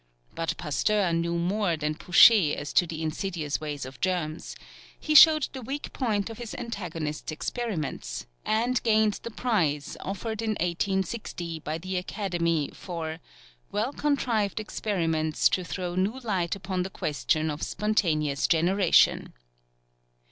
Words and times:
But 0.33 0.57
Pasteur 0.57 1.13
knew 1.13 1.37
more 1.37 1.77
than 1.77 1.93
Pouchet 1.93 2.55
as 2.55 2.73
to 2.73 2.87
the 2.87 3.03
insidious 3.03 3.61
ways 3.61 3.85
of 3.85 4.01
germs: 4.01 4.55
he 4.99 5.13
showed 5.13 5.47
the 5.53 5.61
weak 5.61 5.93
point 5.93 6.27
of 6.31 6.39
his 6.39 6.55
antagonist's 6.55 7.31
experiments, 7.31 8.25
and 8.43 8.81
gained 8.81 9.19
the 9.21 9.29
prize, 9.29 9.97
offered 9.99 10.41
in 10.41 10.53
1860 10.53 11.59
by 11.59 11.77
the 11.77 11.97
Academy, 11.97 12.71
for 12.73 13.19
"well 13.71 13.93
contrived 13.93 14.59
experiments 14.59 15.47
to 15.49 15.63
throw 15.63 15.93
new 15.93 16.17
light 16.21 16.55
upon 16.55 16.81
the 16.81 16.89
question 16.89 17.51
of 17.51 17.61
spontaneous 17.61 18.47
generation." 18.47 19.33